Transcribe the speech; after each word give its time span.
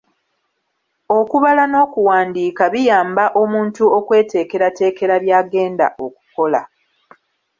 Okubala 1.19 1.63
n'okuwandika 1.67 2.63
biyamba 2.73 3.25
omuntu 3.41 3.83
okweteekerateekera 3.97 5.15
by'agenda 5.23 5.85
okukola. 6.05 6.61